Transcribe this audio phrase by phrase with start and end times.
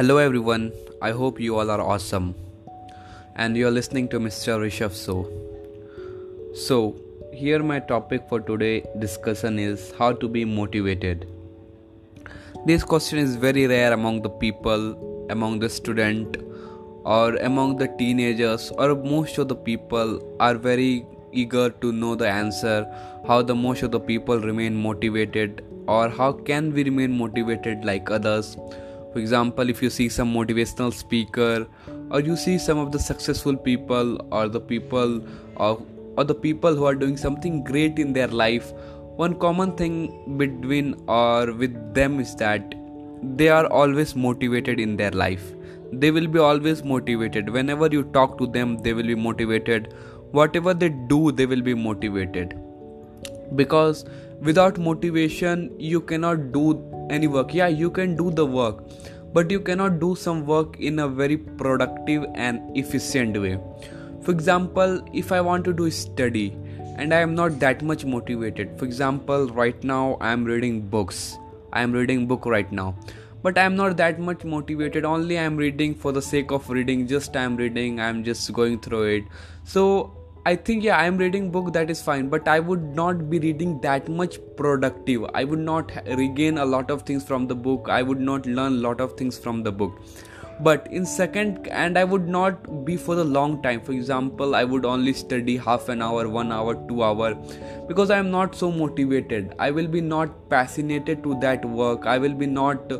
[0.00, 0.72] Hello everyone,
[1.02, 2.34] I hope you all are awesome
[3.36, 4.54] and you are listening to Mr.
[4.58, 5.28] Rishabh So.
[6.54, 6.96] So,
[7.34, 11.28] here my topic for today discussion is how to be motivated.
[12.64, 16.38] This question is very rare among the people, among the student
[17.04, 22.26] or among the teenagers or most of the people are very eager to know the
[22.26, 22.86] answer
[23.28, 28.10] how the most of the people remain motivated or how can we remain motivated like
[28.10, 28.56] others
[29.12, 31.66] for example if you see some motivational speaker
[32.10, 35.20] or you see some of the successful people or the people
[35.56, 35.82] or,
[36.16, 38.72] or the people who are doing something great in their life
[39.16, 39.96] one common thing
[40.38, 42.74] between or with them is that
[43.22, 45.52] they are always motivated in their life.
[45.92, 47.50] They will be always motivated.
[47.50, 49.92] Whenever you talk to them they will be motivated.
[50.30, 52.54] Whatever they do they will be motivated.
[53.56, 54.04] Because
[54.40, 56.74] without motivation you cannot do
[57.10, 57.54] any work.
[57.54, 58.82] Yeah you can do the work
[59.32, 63.58] but you cannot do some work in a very productive and efficient way.
[64.22, 66.56] For example if i want to do study
[66.96, 71.38] and i am not that much motivated for example right now i am reading books.
[71.72, 72.94] I am reading book right now
[73.42, 75.04] but i am not that much motivated.
[75.04, 77.06] Only i am reading for the sake of reading.
[77.06, 78.00] Just i am reading.
[78.00, 79.24] I am just going through it.
[79.64, 83.28] So I think yeah I am reading book that is fine but I would not
[83.28, 85.26] be reading that much productive.
[85.34, 87.88] I would not regain a lot of things from the book.
[87.90, 90.00] I would not learn a lot of things from the book.
[90.60, 93.82] But in second and I would not be for the long time.
[93.82, 97.34] For example I would only study half an hour 1 hour 2 hour
[97.86, 99.54] because I am not so motivated.
[99.58, 102.06] I will be not fascinated to that work.
[102.06, 102.90] I will be not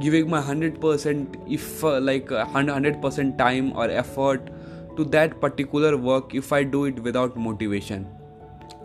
[0.00, 4.50] giving my 100% if uh, like 100% time or effort
[4.96, 8.08] to that particular work if I do it without motivation.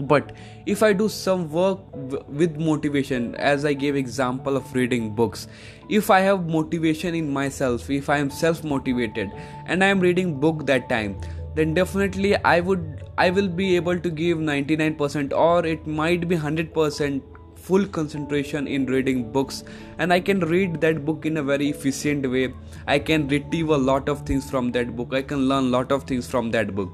[0.00, 0.32] But
[0.66, 5.46] if i do some work w- with motivation as i gave example of reading books
[5.88, 9.30] if i have motivation in myself if i am self motivated
[9.66, 11.16] and i am reading book that time
[11.54, 16.36] then definitely i would i will be able to give 99% or it might be
[16.36, 17.22] 100%
[17.66, 19.62] full concentration in reading books
[19.98, 22.52] and i can read that book in a very efficient way.
[22.86, 25.12] I can retrieve a lot of things from that book.
[25.12, 26.90] I can learn a lot of things from that book.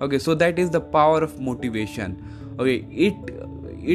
[0.00, 2.18] Okay so that is the power of motivation.
[2.58, 3.14] Okay it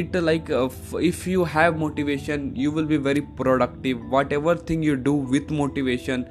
[0.00, 0.68] it like uh,
[1.00, 4.02] if you have motivation you will be very productive.
[4.16, 6.28] Whatever thing you do with motivation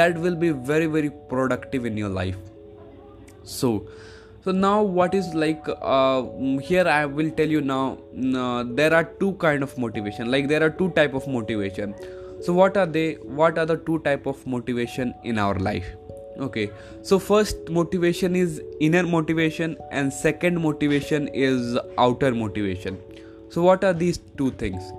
[0.00, 2.36] that will be very very productive in your life.
[3.42, 3.86] So
[4.44, 6.22] so now what is like uh,
[6.62, 7.96] here i will tell you now
[8.36, 11.94] uh, there are two kind of motivation like there are two type of motivation.
[12.42, 15.86] So what are they what are the two type of motivation in our life?
[16.38, 16.70] Okay
[17.02, 22.98] so first motivation is inner motivation and second motivation is outer motivation.
[23.48, 24.92] So what are these two things?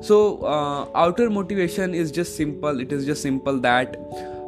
[0.00, 3.96] So uh, outer motivation is just simple it is just simple that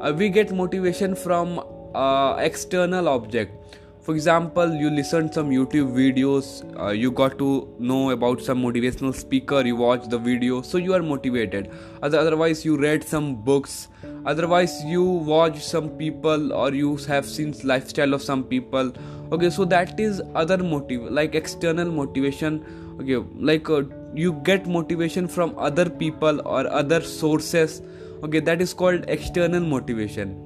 [0.00, 1.60] uh, we get motivation from
[1.94, 3.62] uh, external object
[4.02, 6.46] for example you listen some youtube videos
[6.80, 10.92] uh, you got to know about some motivational speaker you watch the video so you
[10.92, 11.70] are motivated.
[12.02, 13.88] Otherwise you read some books.
[14.26, 18.92] Otherwise you watch some people or you have seen lifestyle of some people.
[19.30, 22.64] Okay so that is other motive like external motivation.
[23.00, 23.82] Okay like uh,
[24.14, 27.82] you get motivation from other people or other sources.
[28.24, 30.36] Okay that is called external motivation.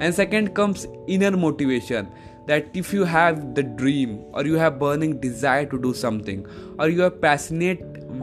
[0.00, 2.08] And second comes inner motivation
[2.46, 6.46] that if you have the dream or you have burning desire to do something
[6.78, 7.80] or you are passionate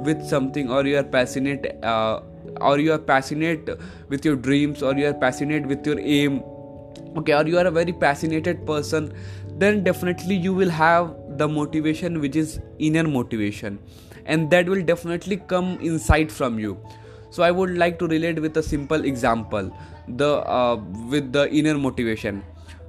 [0.09, 2.21] with something or you are passionate uh,
[2.59, 3.69] or you are passionate
[4.09, 6.41] with your dreams or you are passionate with your aim
[7.17, 9.13] okay or you are a very passionate person
[9.61, 13.79] then definitely you will have the motivation which is inner motivation.
[14.25, 16.77] And that will definitely come inside from you.
[17.35, 19.67] So i would like to relate with a simple example
[20.21, 20.75] the uh,
[21.11, 22.41] with the inner motivation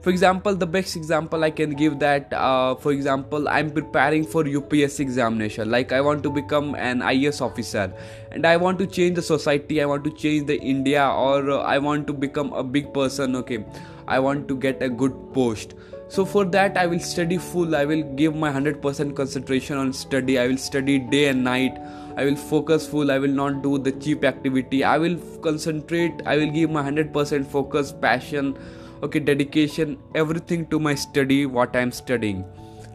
[0.03, 4.45] for example the best example i can give that uh, for example i'm preparing for
[4.57, 5.71] ups examination.
[5.71, 7.93] Like i want to become an IAS officer.
[8.33, 9.81] And i want to change the society.
[9.81, 13.37] I want to change the india or uh, i want to become a big person.
[13.37, 13.65] Okay.
[14.09, 15.75] I want to get a good post.
[16.09, 17.77] So for that i will study full.
[17.77, 20.39] I will give my 100% concentration on study.
[20.39, 21.79] I will study day and night.
[22.17, 23.11] I will focus full.
[23.13, 24.85] I will not do the cheap activity.
[24.85, 26.23] I will concentrate.
[26.27, 28.57] I will give my 100% focus passion
[29.03, 32.45] okay dedication everything to my study what i'm studying.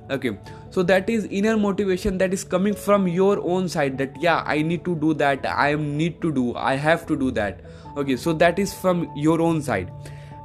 [0.09, 0.37] Okay
[0.69, 4.61] so that is inner motivation that is coming from your own side that yeah i
[4.61, 7.59] need to do that i need to do i have to do that.
[7.97, 9.91] Okay so that is from your own side.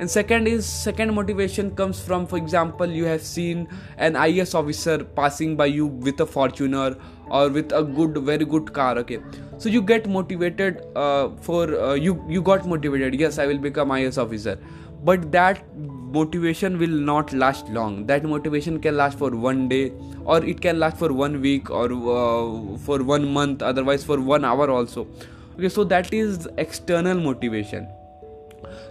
[0.00, 3.69] And second is second motivation comes from for example you have seen
[3.99, 6.99] an IAS officer passing by you with a fortuner
[7.31, 9.20] or with a good very good car okay?
[9.58, 13.91] So you get motivated uh, for uh, you you got motivated yes i will become
[13.91, 14.58] IAS officer
[15.04, 18.06] but that motivation will not last long.
[18.06, 19.93] That motivation can last for one day
[20.25, 24.44] or it can last for one week or uh, for one month otherwise for one
[24.44, 25.06] hour also.
[25.54, 27.88] Okay so that is external motivation.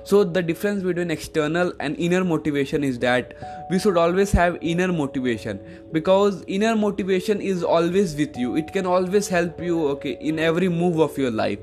[0.03, 3.33] So the difference between external and inner motivation is that
[3.69, 5.59] we should always have inner motivation
[5.91, 8.55] because inner motivation is always with you.
[8.55, 11.59] It can always help you okay in every move of your life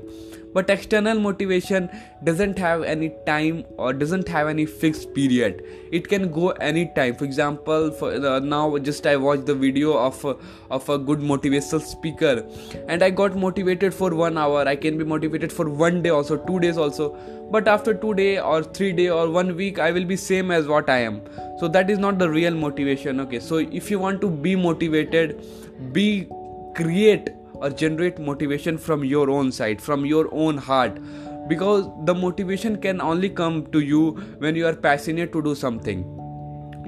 [0.53, 1.89] but external motivation
[2.23, 5.63] doesn't have any time or doesn't have any fixed period.
[5.91, 7.15] It can go anytime.
[7.15, 10.35] For example for uh, now just i watched the video of uh,
[10.69, 12.45] of a good motivational speaker.
[12.87, 14.67] And i got motivated for 1 hour.
[14.67, 17.15] I can be motivated for one day also two days also.
[17.51, 20.67] But after two day or three day or one week i will be same as
[20.67, 21.21] what i am.
[21.59, 23.39] So that is not the real motivation okay?
[23.39, 25.45] So if you want to be motivated
[25.93, 26.27] be
[26.75, 27.29] create
[27.61, 30.99] or generate motivation from your own side from your own heart.
[31.47, 36.03] Because the motivation can only come to you when you are passionate to do something.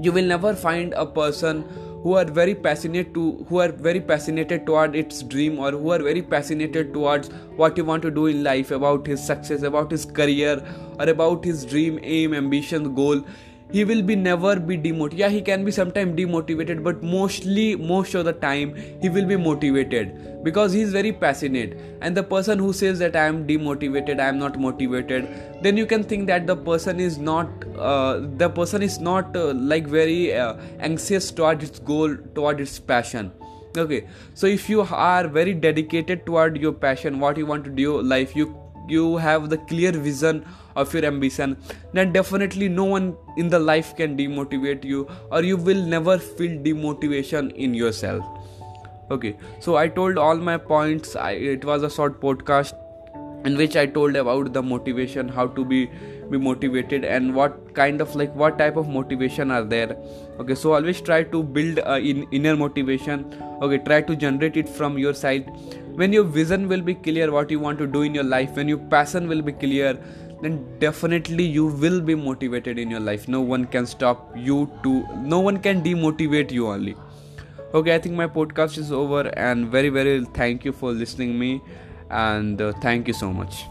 [0.01, 1.63] You will never find a person
[2.03, 6.01] who are very passionate to who are very passionate toward its dream or who are
[6.01, 7.29] very passionate towards
[7.61, 10.55] what you want to do in life about his success about his career
[10.99, 13.23] or about his dream aim ambition goal
[13.71, 18.15] he will be never be demotivated yeah he can be sometimes demotivated but mostly most
[18.15, 20.13] of the time he will be motivated
[20.43, 21.77] because he is very passionate.
[22.01, 25.27] And the person who says that i am demotivated i am not motivated
[25.61, 29.53] then you can think that the person is not uh, the person is not uh,
[29.53, 33.31] like very uh, anxious toward its goal toward its passion.
[33.77, 38.01] Okay so if you are very dedicated toward your passion what you want to do
[38.01, 38.53] life you
[38.87, 40.43] you have the clear vision
[40.75, 41.57] of your ambition
[41.93, 46.59] then definitely no one in the life can demotivate you or you will never feel
[46.59, 48.25] demotivation in yourself.
[49.11, 51.15] Okay so i told all my points.
[51.15, 52.73] I, it was a short podcast
[53.45, 55.89] in which i told about the motivation how to be
[56.31, 59.95] be motivated and what kind of like what type of motivation are there.
[60.39, 61.79] Okay so always try to build
[62.11, 63.25] in inner motivation.
[63.61, 65.51] Okay try to generate it from your side.
[65.95, 68.69] When your vision will be clear what you want to do in your life when
[68.69, 69.99] your passion will be clear
[70.41, 73.27] then definitely you will be motivated in your life.
[73.27, 76.95] No one can stop you to no one can demotivate you only.
[77.73, 81.61] Okay i think my podcast is over and very very thank you for listening me
[82.09, 83.63] and uh, thank you so much